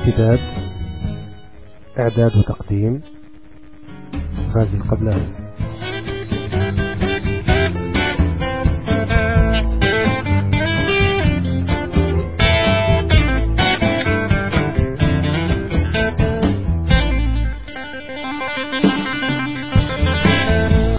[0.00, 0.40] امتداد
[1.98, 3.02] إعداد وتقديم
[4.54, 5.28] غازي القبلاني.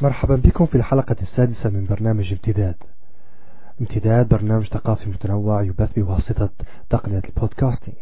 [0.02, 2.76] مرحبا بكم في الحلقة السادسة من برنامج امتداد.
[3.82, 6.50] امتداد برنامج ثقافي متنوع يبث بواسطة
[6.90, 7.96] تقنية ال podcasting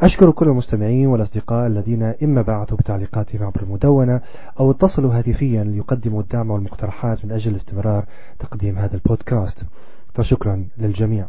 [0.00, 4.20] أشكر كل المستمعين والأصدقاء الذين إما بعثوا بتعليقاتهم عبر المدونة
[4.60, 8.04] أو اتصلوا هاتفيا ليقدموا الدعم والمقترحات من أجل استمرار
[8.38, 9.58] تقديم هذا البودكاست.
[10.14, 11.26] فشكرا للجميع.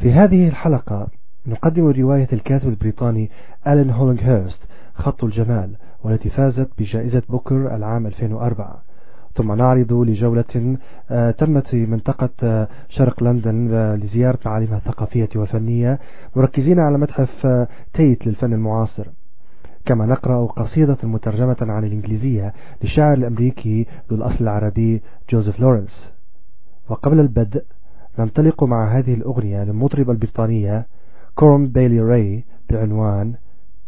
[0.00, 1.06] في هذه الحلقة
[1.46, 3.30] نقدم رواية الكاتب البريطاني
[3.66, 4.62] ألين هولينغ هيرست
[4.94, 8.82] خط الجمال والتي فازت بجائزة بوكر العام 2004
[9.34, 10.76] ثم نعرض لجولة
[11.10, 15.98] آه، تمت في منطقة آه، شرق لندن آه، لزيارة معالمها الثقافية والفنية
[16.36, 19.06] مركزين على متحف تيت للفن المعاصر.
[19.84, 26.12] كما نقرأ قصيدة مترجمة عن الإنجليزية للشاعر الأمريكي ذو الأصل العربي جوزيف لورنس.
[26.90, 27.64] وقبل البدء
[28.18, 30.86] ننطلق مع هذه الأغنية للمطربة البريطانية
[31.34, 33.34] كورين بيلي راي بعنوان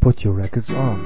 [0.04, 0.98] Put Your Records On.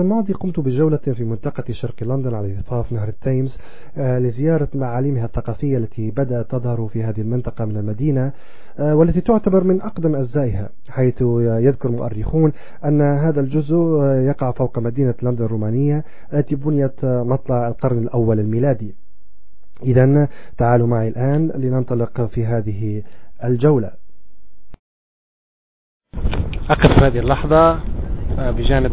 [0.00, 3.58] الماضي قمت بجولة في منطقة شرق لندن على ضفاف نهر التيمز
[3.96, 8.32] آه، لزيارة معالمها الثقافية التي بدأت تظهر في هذه المنطقة من المدينة
[8.78, 12.52] آه، والتي تعتبر من أقدم أجزائها حيث يذكر مؤرخون
[12.84, 18.94] أن هذا الجزء آه، يقع فوق مدينة لندن الرومانية التي بنيت مطلع القرن الأول الميلادي.
[19.82, 23.02] إذا تعالوا معي الآن لننطلق في هذه
[23.44, 23.90] الجولة.
[26.70, 27.80] أقف هذه اللحظة
[28.38, 28.92] بجانب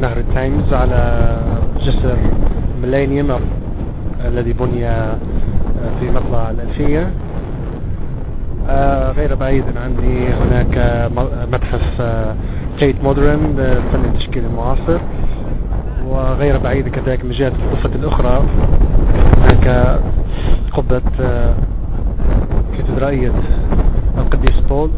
[0.00, 1.36] نهر التايمز على
[1.80, 2.16] جسر
[2.82, 3.38] ميلينيوم آه،
[4.28, 5.16] الذي بني آه،
[6.00, 7.10] في مطلع الألفية.
[8.68, 11.08] آه، غير بعيد عني هناك
[11.52, 12.34] متحف آه،
[12.80, 15.00] تيت مودرن للفن التشكيلي المعاصر.
[16.06, 18.42] وغير بعيد كذلك من جهة الضفة الأخرى
[19.38, 19.98] هناك
[20.72, 21.54] قبة آه،
[22.76, 23.32] كاتدرائية
[24.18, 24.90] القديس بول.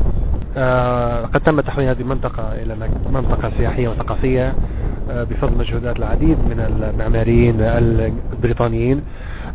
[0.57, 2.77] آه، قد تم تحويل هذه المنطقة إلى
[3.13, 4.49] منطقة سياحية وثقافية.
[4.49, 4.53] آه،
[5.09, 9.03] بفضل مجهودات العديد من المعماريين البريطانيين.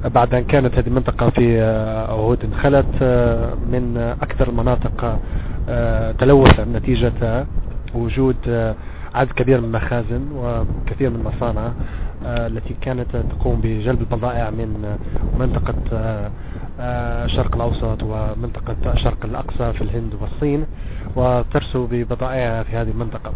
[0.06, 5.19] آه، بعد أن كانت هذه المنطقة في آه، عهود خلت آه، من أكثر المناطق
[5.69, 7.45] آه، تلوثا نتيجة
[7.95, 8.75] وجود آه،
[9.15, 11.71] عدد كبير من المخازن وكثير من المصانع
[12.25, 13.07] آه، التي كانت
[13.39, 14.97] تقوم بجلب البضائع من آه،
[15.39, 16.30] منطقة آه،
[16.80, 20.65] آه، الشرق الأوسط ومنطقة الشرق الأقصى في الهند والصين
[21.15, 23.31] وترسو ببضائعها في هذه المنطقة.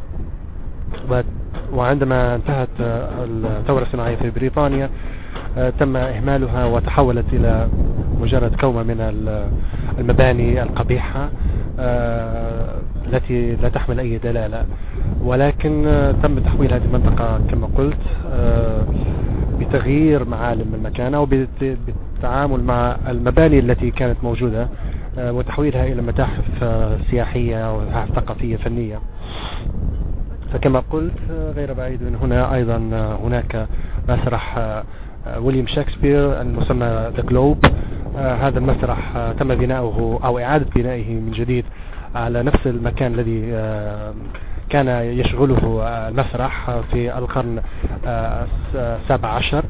[1.74, 3.10] وعندما انتهت آه،
[3.60, 4.90] الثورة الصناعية في بريطانيا
[5.58, 7.68] آه، تم إهمالها وتحولت إلى
[8.22, 9.48] مجرد كومة من ال-
[10.00, 11.30] المباني القبيحة
[11.80, 12.76] آه،
[13.08, 14.66] التي لا تحمل أي دلالة.
[15.24, 15.84] ولكن
[16.24, 17.98] تم تحويل هذه المنطقة كما قلت
[19.60, 24.68] بتغيير معالم المكان أو بالتعامل مع المباني التي كانت موجودة
[25.18, 26.44] وتحويلها إلى متاحف
[27.12, 29.00] سياحية ومتاحف ثقافية فنية.
[30.54, 33.68] فكما قلت آه، غير بعيد من هنا أيضا آه، هناك
[34.10, 34.84] مسرح آه،
[35.28, 36.86] آه، ويليام شكسبير المسمى
[37.18, 37.58] ذا جلوب
[38.18, 41.66] هذا المسرح آه، تم بناؤه أو إعادة بنائه من جديد
[42.16, 44.14] على نفس المكان الذي آه،
[44.70, 47.62] كان يشغله آه، المسرح آه، في القرن
[48.08, 49.64] آه، السابع عشر.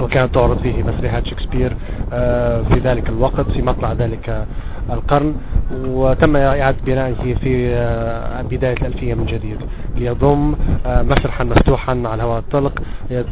[0.00, 1.76] وكانت تعرض فيه مسرحيات شكسبير
[2.12, 4.46] آه، في ذلك الوقت في مطلع ذلك
[4.90, 5.34] القرن.
[5.72, 9.58] وتم إعادة بنائه في آه، بداية الألفية من جديد.
[9.96, 10.54] ليضم
[10.86, 12.82] آه، مسرحا مفتوحا على الهواء الطلق.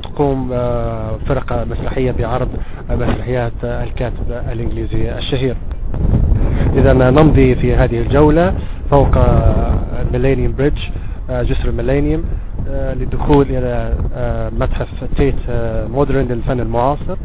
[0.02, 2.48] تقوم آه، فرقة مسرحية بعرض
[2.90, 5.56] مسرحيات الكاتب الإنجليزي الشهير.
[6.76, 8.54] إذا نمضي في هذه الجولة
[8.92, 9.18] فوق
[10.12, 10.78] Millennium Bridge
[11.30, 12.24] جسر الميلينيوم
[12.70, 13.94] للدخول إلى
[14.58, 15.34] متحف تيت
[15.94, 17.16] مودرن للفن المعاصر.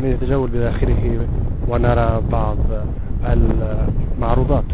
[0.00, 1.26] لنتجول بداخله
[1.68, 2.56] ونرى بعض
[3.32, 4.64] المعروضات.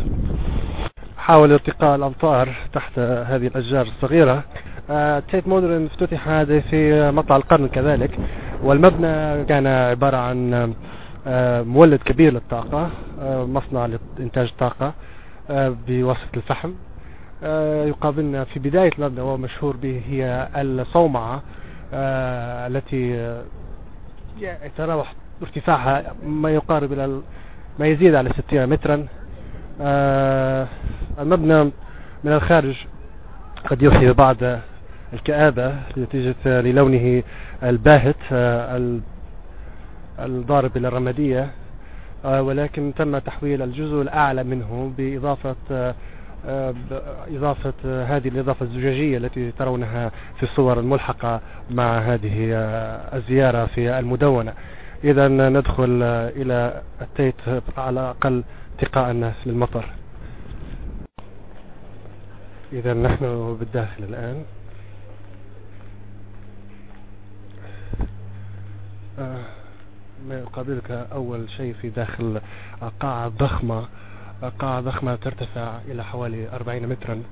[1.16, 4.44] حاول اتقاء الأمطار تحت هذه الأشجار الصغيرة.
[4.90, 8.18] آه، تيت مودرن افتتح هذا في مطلع القرن كذلك.
[8.62, 10.74] والمبنى كان عبارة عن
[11.26, 13.86] آه، مولد كبير للطاقة آه، مصنع
[14.18, 14.92] لإنتاج طاقة
[15.50, 16.72] آه، بواسطة الفحم.
[17.88, 21.42] يقابلنا في بداية المبنى وهو مشهور به هي الصومعة
[21.92, 23.32] التي
[24.40, 27.20] يتراوح ارتفاعها ما يقارب إلى
[27.78, 29.06] ما يزيد على 60 مترا.
[29.80, 30.66] آه،
[31.20, 31.64] المبنى
[32.24, 32.76] من الخارج
[33.70, 34.36] قد يوحي ببعض
[35.12, 37.22] الكآبة نتيجة للونه
[37.62, 39.00] الباهت آه، ال-
[40.18, 41.50] الضارب إلى الرمادية.
[42.24, 45.94] آه، ولكن تم تحويل الجزء الأعلى منه بإضافة آه،
[47.84, 52.34] هذه الإضافة الزجاجية التي ترونها في الصور الملحقة مع هذه
[53.14, 54.52] الزيارة في المدونة.
[55.04, 56.02] إذا ندخل
[56.36, 57.34] إلى التيت
[57.78, 58.44] على الأقل
[58.78, 59.84] اتقاء للمطر.
[62.72, 64.44] إذا نحن بالداخل الآن.
[69.18, 69.44] آه،
[70.28, 72.40] ما يقابلك أول شيء في داخل
[73.00, 73.88] قاعة ضخمة.
[74.58, 77.22] قاعة ضخمة ترتفع إلى حوالي 40 مترا.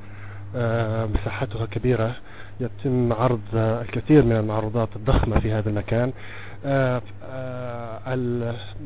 [0.56, 2.14] آه، مساحتها كبيرة.
[2.60, 6.08] يتم عرض الكثير من المعروضات الضخمة في هذا المكان.
[6.08, 6.12] ال-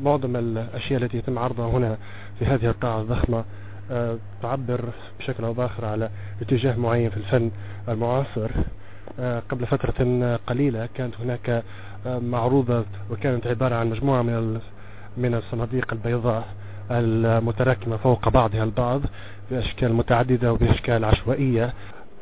[0.01, 1.97] معظم الأشياء التي يتم عرضها هنا
[2.39, 3.43] في هذه القاعة الضخمة
[3.91, 4.89] آه، تعبر
[5.19, 6.09] بشكل أو بآخر على
[6.41, 7.51] اتجاه معين في الفن
[7.89, 8.49] المعاصر.
[9.19, 11.63] آه، قبل فترة قليلة كانت هناك
[12.05, 14.59] آه، معروضة وكانت عبارة عن مجموعة من
[15.17, 16.47] من الصناديق البيضاء
[16.91, 19.01] المتراكمة فوق بعضها البعض
[19.51, 21.73] بأشكال متعددة وبأشكال عشوائية.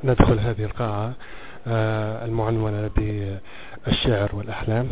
[0.03, 1.05] ندخل هذه القاعة.
[1.07, 1.13] آه،
[1.67, 4.87] المعنونة بالشعر والأحلام.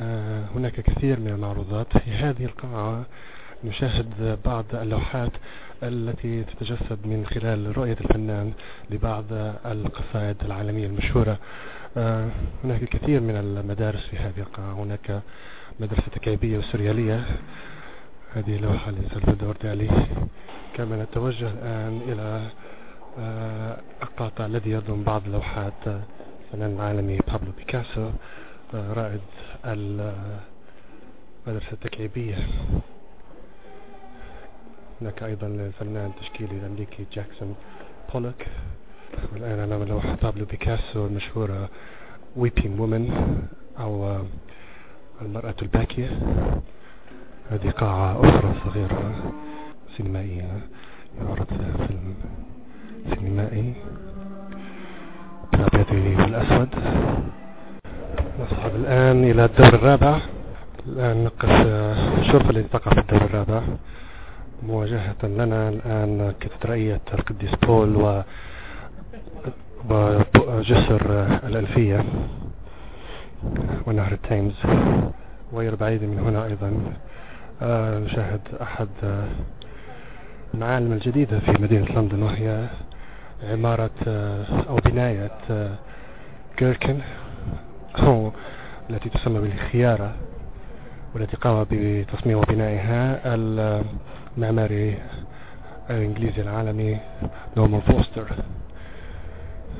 [0.00, 1.98] آه، هناك كثير من المعروضات.
[1.98, 3.04] في هذه القاعة
[3.64, 5.32] نشاهد بعض اللوحات
[5.82, 8.52] التي تتجسد من خلال رؤية الفنان
[8.90, 9.24] لبعض
[9.66, 11.38] القصائد العالمية المشهورة.
[11.96, 12.28] آه،
[12.64, 14.72] هناك كثير من المدارس في هذه القاعة.
[14.72, 15.22] هناك
[15.80, 17.24] مدرسة تكعيبية وسوريالية.
[18.34, 20.06] هذه لوحة لسلفادور دالي.
[20.76, 22.50] كما نتوجه الآن إلى آه،
[24.02, 28.10] القاطع الذي يضم بعض لوحات الفنان العالمي بابلو بيكاسو
[28.74, 29.20] آه، رائد
[29.64, 30.22] المدرسة
[31.72, 32.48] التكعيبية.
[35.00, 37.54] هناك أيضا الفنان التشكيلي الأمريكي جاكسون
[38.14, 38.42] بولوك.
[39.32, 41.68] والآن أمام لوحة بابلو بيكاسو المشهورة
[42.36, 43.04] Weeping Woman
[43.78, 44.22] أو
[45.22, 46.18] المرأة الباكية.
[47.50, 49.32] هذه قاعة أخرى صغيرة
[49.96, 50.60] سينمائية
[51.20, 51.46] يعرض
[51.86, 52.14] فيلم.
[53.14, 53.74] سينمائي
[55.52, 56.68] بالأبيض والأسود
[58.40, 60.20] نصعد الآن إلى الدور الرابع.
[60.86, 61.50] الآن نقف
[62.18, 63.62] الشرفة التي تقع في الدور الرابع.
[64.62, 68.22] مواجهة لنا الآن كاتدرائية القديس بول و
[70.48, 72.04] وجسر الألفية
[73.86, 74.54] ونهر التيمز
[75.52, 76.72] وغير بعيد من هنا أيضا
[77.62, 78.88] آه، نشاهد أحد
[80.54, 82.66] المعالم الجديدة في مدينة لندن وهي
[83.42, 85.30] عمارة آه، أو بناية
[86.58, 86.98] جيركن
[87.98, 88.32] أو
[88.90, 90.14] التي تسمى بالخيارة
[91.14, 93.20] والتي قام بتصميم وبنائها
[94.36, 94.98] المعماري
[95.90, 96.98] الإنجليزي العالمي
[97.56, 98.26] نورمان فوستر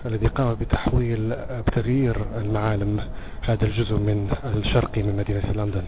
[0.07, 1.37] الذي قام بتحويل
[1.67, 3.01] بتغيير المعالم
[3.43, 5.83] هذا الجزء من الشرقي من مدينة لندن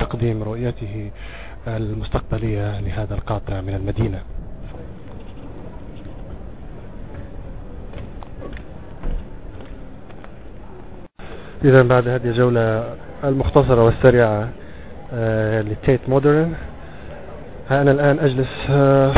[0.00, 1.10] تقديم رؤيته
[1.66, 4.22] المستقبلية لهذا القاطع من المدينة.
[11.64, 12.94] إذا بعد هذه الجولة
[13.24, 14.48] المختصرة والسريعة
[15.14, 16.52] آه، لتيت مودرن
[17.70, 19.14] أنا الآن أجلس آه،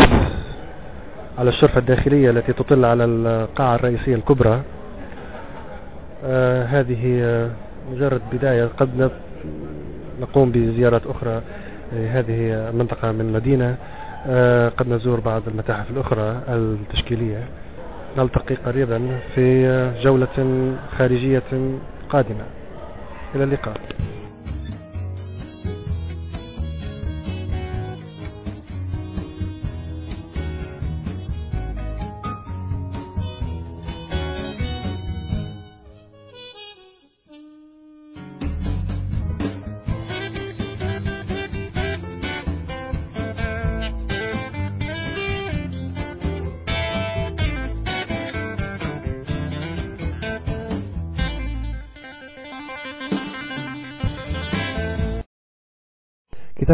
[1.39, 4.61] على الشرفة الداخلية التي تطل على القاعة الرئيسية الكبرى.
[6.25, 7.51] آه، هذه
[7.93, 8.69] مجرد بداية.
[8.79, 9.11] قد
[10.21, 11.43] نقوم بزيارات أخرى
[11.93, 13.77] هذه المنطقة من المدينة.
[14.77, 17.45] قد نزور بعض المتاحف الأخرى التشكيلية.
[18.19, 21.43] نلتقي قريبا في جولة خارجية
[22.11, 22.47] قادمة.
[23.35, 23.81] إلى اللقاء.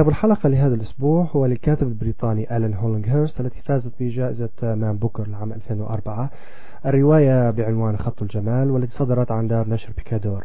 [0.03, 5.53] كتاب الحلقة لهذا الأسبوع هو للكاتب البريطاني ألان هولينغهيرست التي فازت بجائزة مان بوكر لعام
[5.53, 6.31] 2004
[6.87, 10.45] الرواية بعنوان خط الجمال والتي صدرت عن دار نشر بيكادور.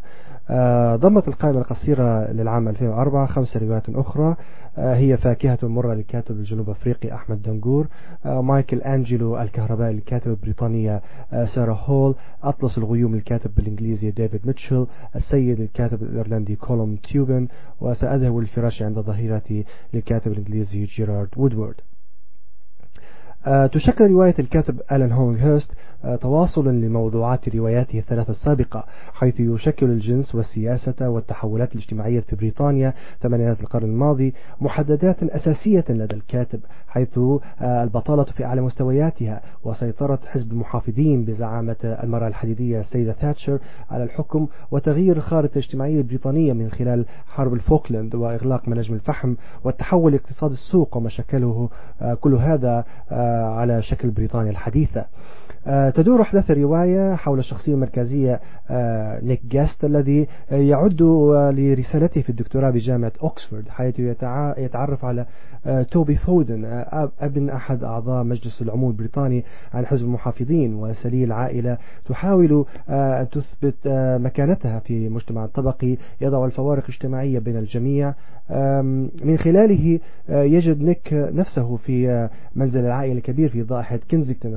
[0.50, 4.36] آه، ضمت القائمة القصيرة للعام 2004 خمس روايات أخرى.
[4.78, 7.88] آه، هي فاكهة مرة للكاتب الجنوب أفريقي أحمد دنجور
[8.26, 11.02] آه، مايكل أنجلو الكهربائي للكاتبة البريطانية
[11.56, 12.16] سارة هول.
[12.44, 14.88] أطلس الغيوم للكاتب الإنجليزي ديفيد ميتشل.
[15.16, 17.48] السيد للكاتب الإيرلندي كولوم تيوبن.
[17.82, 19.47] وسأذهب للفراش عند ظهيرتي
[19.94, 21.82] للكاتب الإنجليزي جيرارد وودورد.
[23.72, 25.72] تشكل رواية الكاتب ألان هونغهيرست
[26.22, 33.90] تواصلا لموضوعات رواياته الثلاثة السابقة حيث يشكل الجنس والسياسة والتحولات الاجتماعية في بريطانيا ثمانينات القرن
[33.90, 41.76] الماضي محددات أساسية لدى الكاتب حيث آه، البطالة في أعلى مستوياتها وسيطرة حزب المحافظين بزعامة
[42.04, 43.60] المرأة الحديدية السيدة تاتشر
[43.92, 50.52] على الحكم وتغيير الخارطة الاجتماعية البريطانية من خلال حرب الفوكلاند وإغلاق مناجم الفحم والتحول لاقتصاد
[50.52, 50.98] السوق
[52.02, 55.06] آه، كل هذا آه، على شكل بريطانيا الحديثة.
[55.68, 61.02] تدور أحداث الرواية حول الشخصية المركزية آه، نيك جيست الذي يعد
[61.54, 64.00] لرسالته في الدكتوراه بجامعة أكسفورد حيث
[64.58, 65.26] يتعرف على
[65.66, 66.84] آه، توبي فودن
[67.20, 69.44] أبن أحد أعضاء مجلس العموم البريطاني
[69.74, 73.76] عن حزب المحافظين وسليل عائلة تحاول أن تثبت
[74.22, 78.14] مكانتها في مجتمع طبقي يضع الفوارق الاجتماعية بين الجميع.
[79.24, 84.54] من خلاله يجد نيك نفسه في منزل العائلة الكبير في ضاحية كنزكتون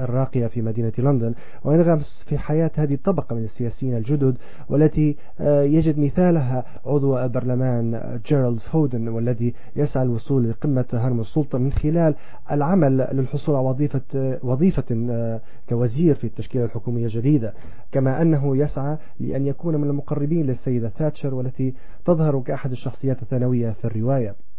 [0.00, 1.34] الراقية في مدينة لندن
[1.64, 4.36] وينغمس في حياة هذه الطبقة من السياسيين الجدد
[4.68, 11.72] والتي آه، يجد مثالها عضو البرلمان جيرالد فودن والذي يسعى الوصول لقمة هرم السلطة من
[11.72, 12.14] خلال
[12.50, 17.54] العمل للحصول على وظيفة وظيفة آه، كوزير في التشكيلة الحكومية الجديدة.
[17.92, 21.74] كما أنه يسعى لأن يكون من المقربين للسيدة تاتشر والتي
[22.04, 24.28] تظهر كأحد الشخصيات الثانوية في الرواية.
[24.30, 24.55] آه،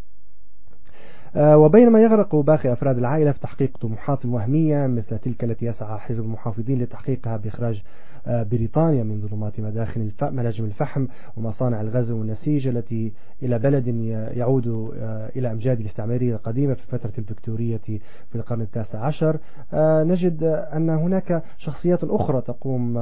[1.37, 6.81] وبينما يغرق باقي أفراد العائلة في تحقيق طموحات وهمية مثل تلك التي يسعى حزب المحافظين
[6.81, 7.83] لتحقيقها بإخراج
[8.27, 13.13] آه، بريطانيا من ظلمات مداخل مناجم الفحم ومصانع الغزو والنسيج التي
[13.43, 13.87] إلى بلد
[14.37, 19.39] يعود آه، إلى أمجاد الاستعمارية القديمة في فترة الدكتورية في القرن التاسع عشر.
[20.03, 22.93] نجد أن هناك شخصيات أخرى تقوم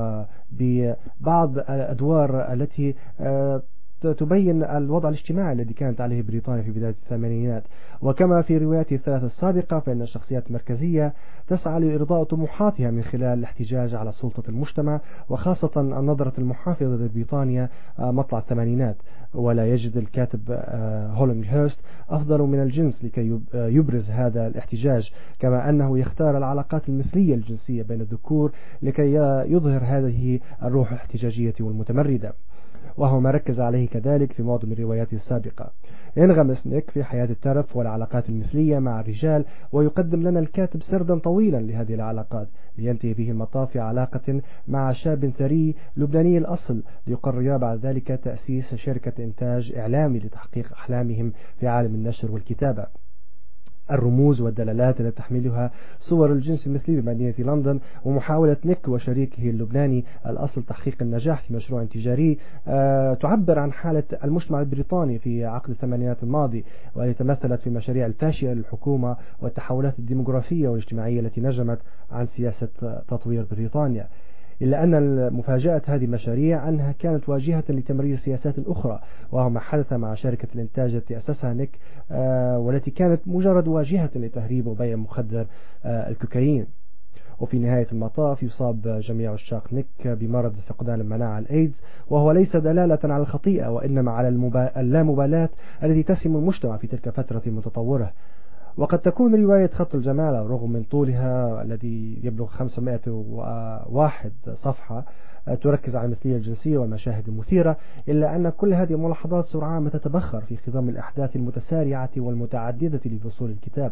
[0.51, 2.95] ببعض الأدوار التي
[4.13, 7.63] تبين الوضع الاجتماعي الذي كانت عليه بريطانيا في بداية الثمانينات.
[8.01, 11.13] وكما في رواياته الثلاثة السابقة فإن الشخصيات المركزية
[11.47, 17.69] تسعى لإرضاء طموحاتها من خلال الاحتجاج على سلطة المجتمع وخاصة النظرة المحافظة لبريطانيا
[17.99, 18.95] آه، مطلع الثمانينات.
[19.35, 25.69] ولا يجد الكاتب آه، هولنج هيرست أفضل من الجنس لكي آه، يبرز هذا الاحتجاج كما
[25.69, 29.13] أنه يختار العلاقات المثلية الجنسية بين الذكور لكي
[29.51, 32.33] يظهر هذه الروح الاحتجاجية والمتمردة.
[32.97, 35.71] وهو ما ركز عليه كذلك في معظم الروايات السابقة.
[36.17, 41.93] ينغمس نيك في حياة الترف والعلاقات المثلية مع الرجال ويقدم لنا الكاتب سردا طويلا لهذه
[41.93, 48.75] العلاقات لينتهي به المطاف في علاقة مع شاب ثري لبناني الأصل ليقرر بعد ذلك تأسيس
[48.75, 53.04] شركة إنتاج إعلامي لتحقيق أحلامهم في عالم النشر والكتابة.
[53.91, 60.95] الرموز والدلالات التي تحملها صور الجنس المثلي بمدينة لندن ومحاولة نيك وشريكه اللبناني الأصل تحقيق
[61.01, 62.37] النجاح في مشروع تجاري
[62.67, 66.65] آه، تعبر عن حالة المجتمع البريطاني في عقد الثمانينات الماضي
[66.95, 71.79] والتي تمثلت في مشاريع الفاشية للحكومة والتحولات الديمغرافية والاجتماعية التي نجمت
[72.11, 72.67] عن سياسة
[73.07, 74.07] تطوير بريطانيا.
[74.61, 78.99] إلا أن مفاجأة هذه المشاريع أنها كانت واجهة لتمرير سياسات أخرى
[79.31, 81.79] وهو ما حدث مع شركة الإنتاج التي أسسها نيك
[82.11, 85.45] آه، والتي كانت مجرد واجهة لتهريب وبيع مخدر
[85.85, 86.67] آه، الكوكايين.
[87.39, 93.21] وفي نهاية المطاف يصاب جميع عشاق نيك بمرض فقدان المناعة الإيدز وهو ليس دلالة على
[93.21, 94.27] الخطيئة وإنما على
[94.77, 95.49] اللامبالاة
[95.83, 98.11] التي تسم المجتمع في تلك الفترة متطورة
[98.77, 105.05] وقد تكون رواية خط الجمال رغم من طولها الذي يبلغ 501 صفحة
[105.61, 107.77] تركز على المثلية الجنسية والمشاهد المثيرة
[108.09, 113.91] إلا أن كل هذه الملاحظات سرعان ما تتبخر في خضم الأحداث المتسارعة والمتعددة لفصول الكتاب.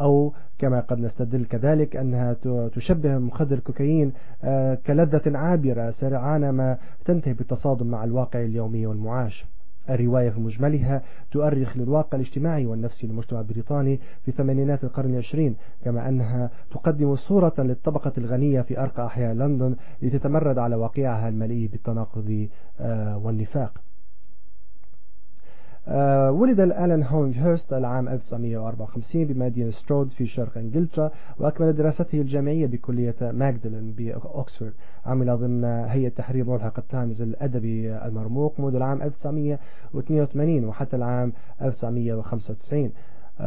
[0.00, 2.36] أو كما قد نستدل كذلك أنها
[2.74, 4.12] تشبه مخدر الكوكايين
[4.44, 9.44] آه، كلذة عابرة سرعان ما تنتهي بالتصادم مع الواقع اليومي والمعاش.
[9.90, 16.50] الرواية في مجملها تؤرخ للواقع الاجتماعي والنفسي للمجتمع البريطاني في ثمانينات القرن العشرين كما أنها
[16.70, 22.48] تقدم صورة للطبقة الغنية في أرقى أحياء لندن لتتمرد على واقعها المليء بالتناقض
[22.80, 23.85] آه، والنفاق.
[26.30, 33.14] ولد ألان هولنج هيرست العام 1954 بمدينة سترود في شرق إنجلترا وأكمل دراسته الجامعية بكلية
[33.20, 34.72] ماجدلين بأكسفورد.
[35.06, 42.90] عمل ضمن هيئة تحرير ملحق التايمز الأدبي المرموق منذ العام 1982 وحتى العام 1995 آه،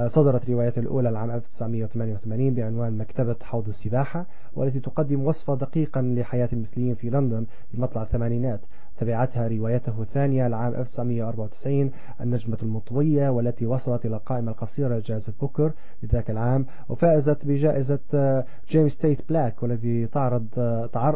[0.08, 4.26] صدرت روايته الأولى العام 1988 بعنوان مكتبة حوض السباحة
[4.56, 8.60] والتي تقدم وصفا دقيقا لحياة المثليين في لندن في مطلع الثمانينات.
[8.98, 15.72] تبعتها روايته الثانية العام 1994 النجمة المطوية والتي وصلت إلى القائمة القصيرة لجائزة بوكر
[16.04, 20.48] لذاك العام وفازت بجائزة جيمس تيت بلاك والتي تعرض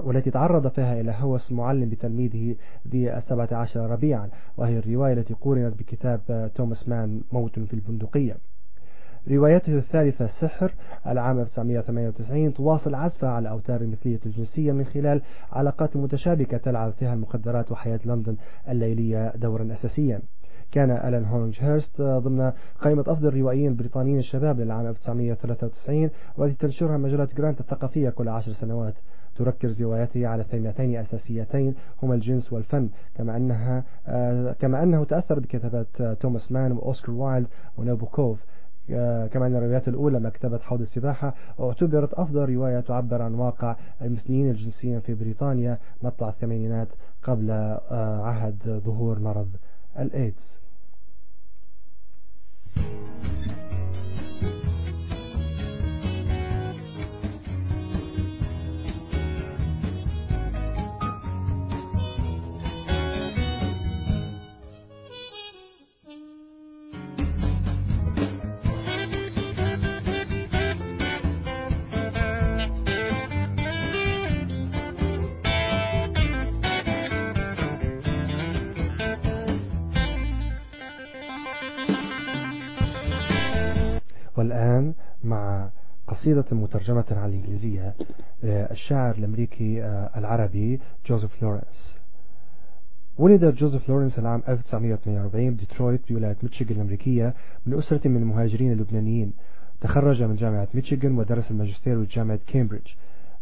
[0.04, 2.56] والتي تعرض فيها إلى هوس معلم بتلميذه
[2.88, 4.30] ذي السبعة عشر ربيعا.
[4.58, 8.38] وهي الرواية التي قورنت بكتاب توماس مان موت في البندقية.
[9.32, 10.74] روايته الثالثة السحر
[11.08, 17.72] العام 1998 تواصل عزفها على أوتار المثلية الجنسية من خلال علاقات متشابكة تلعب فيها المخدرات
[17.72, 18.36] وحياة لندن
[18.70, 20.22] الليلية دورا أساسيا.
[20.72, 27.28] كان ألان هولنج هيرست ضمن قائمة أفضل الروائيين البريطانيين الشباب للعام 1993 والتي تنشرها مجلة
[27.38, 28.94] جرانتا الثقافية كل عشر سنوات.
[29.36, 32.90] تركز روايته على ثيمتين أساسيتين هما الجنس والفن.
[33.16, 33.84] كما أنها
[34.60, 38.53] كما أنه تأثر بكتابات توماس مان وأوسكار وايلد ونابوكوف آه،
[39.34, 45.00] كما أن الروايات الأولى مكتبة حوض السباحة اعتبرت أفضل رواية تعبر عن واقع المثليين الجنسيين
[45.00, 46.88] في بريطانيا مطلع الثمانينات
[47.24, 49.50] قبل آه، عهد ظهور مرض
[50.00, 50.54] الإيدز
[84.54, 85.70] والآن مع
[86.08, 87.96] قصيدة مترجمة على الإنجليزية
[88.44, 91.96] آه، الشاعر الأمريكي آه، العربي جوزيف لورنس.
[93.18, 97.34] ولد جوزيف لورنس العام 1948 بديترويت بولاية ميشيغان الأمريكية
[97.66, 99.34] من أسرة من المهاجرين اللبنانيين.
[99.82, 102.88] تخرج من جامعة ميشيغان ودرس الماجستير بجامعة كامبريدج.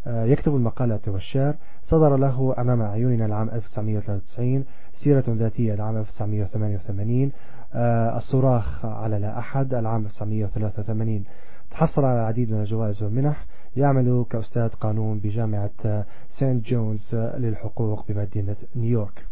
[0.05, 1.55] يكتب المقالات والشعر.
[1.85, 7.31] صدر له أمام عيوننا العام 1993 سيرة ذاتية العام 1988
[7.73, 11.23] آه، الصراخ على لا أحد العام 1983
[11.71, 13.45] تحصل على العديد من الجوائز والمنح.
[13.77, 16.05] يعمل كأستاذ قانون بجامعة
[16.39, 19.25] سانت جونز للحقوق بمدينة نيويورك.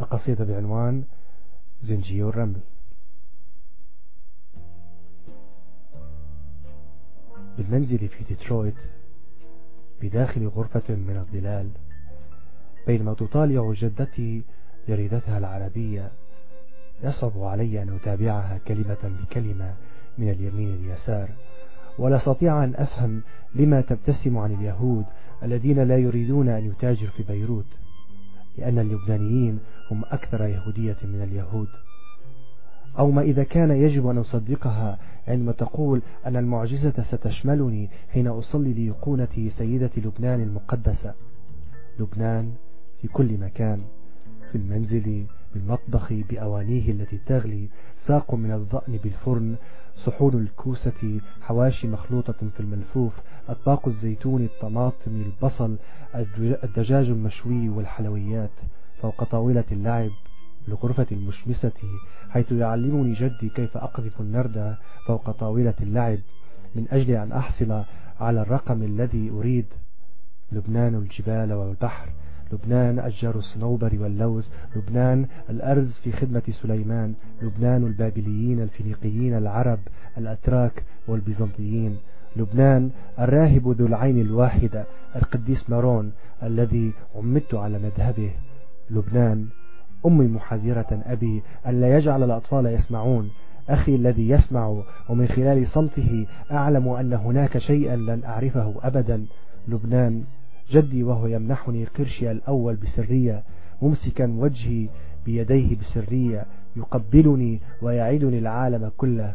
[0.00, 1.02] القصيدة بعنوان
[1.80, 2.60] زنجي الرمل
[7.58, 8.74] بالمنزل في ديترويت
[10.02, 11.68] بداخل غرفة من الظلال
[12.86, 14.42] بينما تطالع جدتي
[14.88, 16.10] جريدتها العربية.
[17.04, 19.74] يصعب علي أن أتابعها كلمة بكلمة
[20.18, 21.28] من اليمين اليسار
[21.98, 23.22] ولا أستطيع أن أفهم
[23.54, 25.04] لما تبتسم عن اليهود
[25.42, 27.66] الذين لا يريدون أن يتاجروا في بيروت
[28.58, 29.58] لأن اللبنانيين
[29.90, 31.68] هم أكثر يهودية من اليهود.
[32.98, 34.98] أو ما إذا كان يجب أن أصدقها
[35.28, 41.14] عندما تقول أن المعجزة ستشملني حين أصلي ليقونة سيدة لبنان المقدسة.
[42.00, 42.52] لبنان
[43.00, 43.80] في كل مكان
[44.52, 45.24] في المنزل
[45.54, 47.68] بالمطبخ بأوانيه التي تغلي
[48.06, 49.56] ساق من الضأن بالفرن
[50.04, 53.12] صحون الكوسة حواشي مخلوطة في الملفوف
[53.48, 55.76] أطباق الزيتون الطماطم البصل
[56.64, 58.50] الدجاج المشوي والحلويات
[59.02, 60.10] فوق طاولة اللعب.
[60.70, 61.72] بالغرفة المشمسة
[62.30, 66.18] حيث يعلمني جدي كيف أقذف النرد فوق طاولة اللعب
[66.74, 67.82] من أجل أن أحصل
[68.20, 69.66] على الرقم الذي أريد.
[70.52, 72.08] لبنان الجبال والبحر
[72.52, 79.78] لبنان أشجار الصنوبر واللوز لبنان الأرز في خدمة سليمان لبنان البابليين الفينيقيين العرب
[80.18, 81.96] الأتراك والبيزنطيين
[82.36, 84.84] لبنان الراهب ذو العين الواحدة
[85.16, 88.30] القديس مارون الذي عمدت على مذهبه
[88.90, 89.46] لبنان
[90.06, 93.30] أمي محذرة أبي أن لا يجعل الأطفال يسمعون.
[93.68, 99.26] أخي الذي يسمع ومن خلال صمته أعلم أن هناك شيئا لن أعرفه أبدا.
[99.68, 100.24] لبنان
[100.70, 103.42] جدي وهو يمنحني قرشي الأول بسرية
[103.82, 104.88] ممسكا وجهي
[105.26, 109.34] بيديه بسرية يقبلني ويعيدني العالم كله.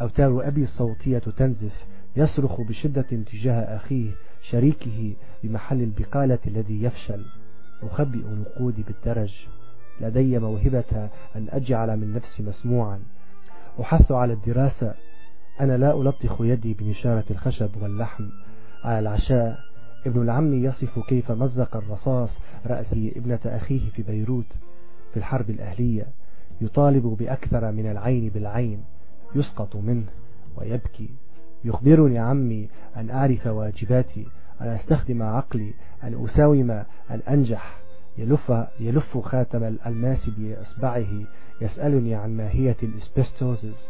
[0.00, 1.84] أوتار أبي الصوتية تنزف
[2.16, 4.10] يصرخ بشدة تجاه أخيه
[4.50, 5.12] شريكه
[5.42, 7.24] بمحل البقالة الذي يفشل.
[7.82, 9.46] أخبئ نقودي بالدرج.
[10.00, 13.00] لدي موهبة أن أجعل من نفسي مسموعا.
[13.80, 14.94] أحث على الدراسة.
[15.60, 18.24] أنا لا ألطخ يدي بنشارة الخشب واللحم.
[18.84, 19.58] على العشاء.
[20.06, 22.30] ابن العم يصف كيف مزق الرصاص
[22.66, 24.52] رأس ابنة أخيه في بيروت
[25.12, 26.06] في الحرب الأهلية.
[26.60, 28.84] يطالب بأكثر من العين بالعين.
[29.34, 30.06] يسقط منه
[30.56, 31.08] ويبكي.
[31.64, 34.26] يخبرني عمي أن أعرف واجباتي.
[34.60, 35.74] أن أستخدم عقلي.
[36.04, 36.70] أن أساوم.
[37.10, 37.83] أن أنجح.
[38.18, 41.08] يلف, يلف خاتم الألماس بإصبعه
[41.60, 43.86] يسألني عن ماهية الإسبستوزز.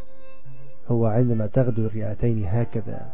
[0.89, 3.13] هو عندما تغدو الرئتين هكذا.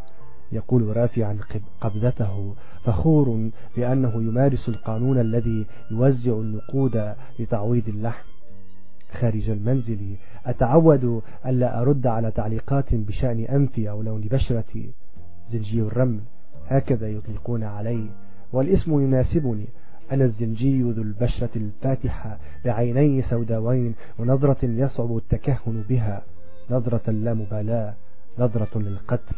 [0.52, 1.38] يقول رافعا
[1.80, 8.28] قبضته فخور بأنه يمارس القانون الذي يوزع النقود لتعويض اللحم.
[9.20, 14.90] خارج المنزل أتعود ألا أرد على تعليقات بشأن أنفي أو لون بشرتي.
[15.52, 16.20] زنجي الرمل
[16.66, 18.06] هكذا يطلقون علي
[18.52, 19.66] والاسم يناسبني.
[20.12, 26.22] أنا الزنجي ذو البشرة الفاتحة بعينين سوداوين ونظرة يصعب التكهن بها.
[26.70, 27.94] نظرة لا مبالاة
[28.38, 29.36] نظرة للقتل.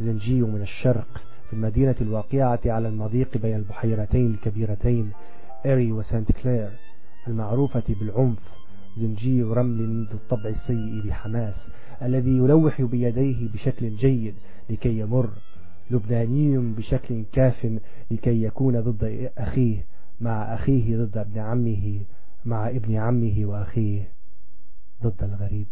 [0.00, 5.10] زنجي من الشرق في المدينة الواقعة على المضيق بين البحيرتين الكبيرتين
[5.66, 6.70] إيري وسانت كلير
[7.28, 8.38] المعروفة بالعنف.
[8.98, 11.68] زنجي رمل ذو الطبع السيء بحماس
[12.02, 14.34] الذي يلوح بيديه بشكل جيد
[14.70, 15.28] لكي يمر.
[15.90, 17.78] لبناني بشكل كاف
[18.10, 19.84] لكي يكون ضد أخيه.
[20.20, 22.00] مع أخيه ضد ابن عمه
[22.44, 24.08] مع ابن عمه وأخيه
[25.02, 25.66] ضد الغريب.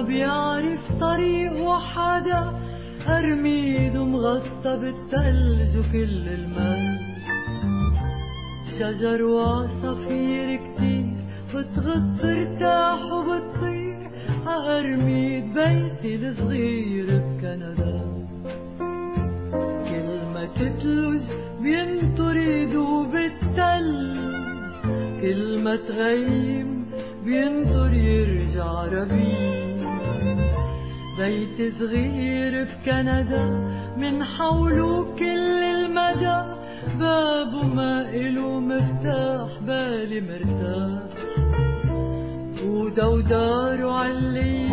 [0.00, 2.52] ما بيعرف طريق وحدا
[3.06, 6.98] أرميد مغطى بالثلج وكل المال.
[8.78, 11.06] شجر وعصافير كتير
[11.54, 14.10] بتغط ارتاح وبتطير.
[14.46, 18.00] عأرميد بيتي الصغير بكندا.
[19.88, 21.24] كل ما تتلج
[21.62, 24.16] بينطر يدوب التلج
[25.20, 26.86] كل ما تغيم
[27.24, 29.69] بينطر يرجع ربيع.
[31.18, 33.44] بيت صغير في كندا
[33.96, 36.60] من حوله كل المدى.
[36.98, 41.02] بابه ما إله مفتاح بالي مرتاح.
[42.64, 44.68] ودوداره علي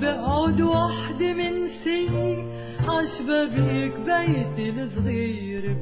[0.00, 2.38] بقعد وحدي من سنين
[2.80, 5.76] عشبابيك بيتي الصغير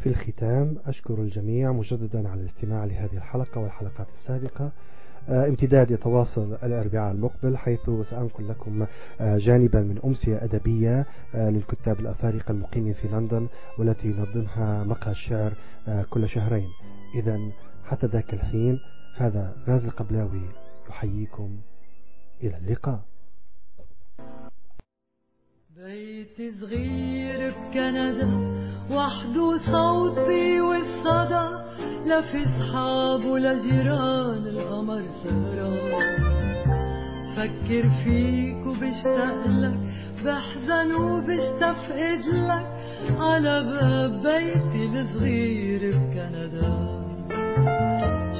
[0.00, 4.72] في الختام أشكر الجميع مجددا على الاستماع لهذه الحلقة والحلقات السابقة.
[5.28, 8.86] امتداد يتواصل الأربعاء المقبل حيث سأنقل لكم
[9.20, 15.52] آه، جانبا من أمسية أدبية آه، للكتاب الأفارقة المقيمين في لندن والتي ينظمها مقهى الشعر
[16.10, 16.68] كل شهرين.
[17.14, 17.38] إذا
[17.84, 18.78] حتى ذاك الحين
[19.16, 20.42] هذا غاز القبلاوي
[20.88, 21.56] يحييكم.
[22.42, 23.00] إلى اللقاء.
[25.86, 28.28] بيت صغير بكندا
[28.90, 31.48] وحده صوتي والصدى
[32.06, 36.20] لا في صحاب ولا جيران القمر سهران.
[37.36, 39.78] فكر فيك وبشتاق لك
[40.24, 42.66] بحزن وبستفقد لك
[43.18, 46.72] على باب بيتي الصغير بكندا.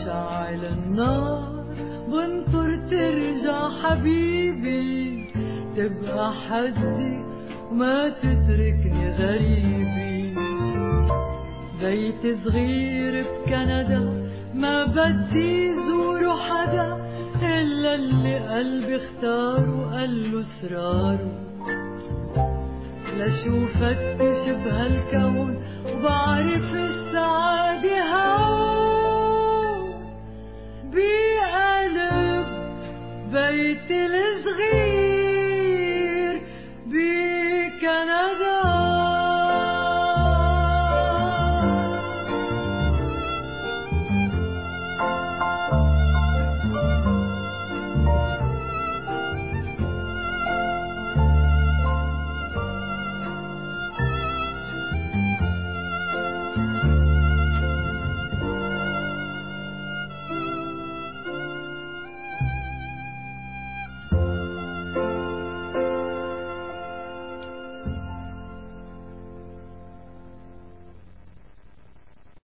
[0.05, 1.65] شعل النار
[2.09, 5.30] بنطر ترجع حبيبي.
[5.77, 7.25] تبقى حدي
[7.71, 10.35] وما تتركني غريبي.
[11.81, 16.89] بيت صغير بكندا ما بدي زوره حدا
[17.43, 21.33] إلا اللي قلبي اختاره قال له اسراره.
[23.17, 25.53] لشوفك تشبه الكون
[25.87, 29.81] وبعرف السعادة هون.
[30.93, 32.47] بقلب
[33.33, 34.80] بيتي الصغير